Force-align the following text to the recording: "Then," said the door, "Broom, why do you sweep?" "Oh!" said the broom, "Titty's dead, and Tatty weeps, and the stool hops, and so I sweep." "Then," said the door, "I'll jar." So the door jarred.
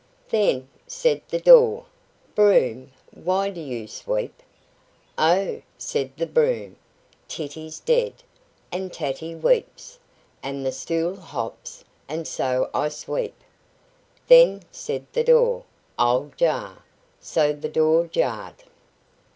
"Then," 0.29 0.67
said 0.87 1.21
the 1.29 1.39
door, 1.39 1.85
"Broom, 2.33 2.91
why 3.11 3.51
do 3.51 3.61
you 3.61 3.85
sweep?" 3.87 4.41
"Oh!" 5.15 5.61
said 5.77 6.17
the 6.17 6.25
broom, 6.25 6.77
"Titty's 7.27 7.79
dead, 7.79 8.15
and 8.71 8.91
Tatty 8.91 9.35
weeps, 9.35 9.99
and 10.41 10.65
the 10.65 10.71
stool 10.71 11.15
hops, 11.17 11.83
and 12.09 12.27
so 12.27 12.71
I 12.73 12.89
sweep." 12.89 13.35
"Then," 14.25 14.63
said 14.71 15.05
the 15.13 15.23
door, 15.23 15.65
"I'll 15.99 16.31
jar." 16.35 16.83
So 17.19 17.53
the 17.53 17.69
door 17.69 18.07
jarred. 18.07 18.63